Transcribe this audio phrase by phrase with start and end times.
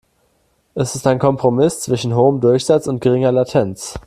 [0.73, 3.93] Es ist ein Kompromiss zwischen hohem Durchsatz und geringer Latenz.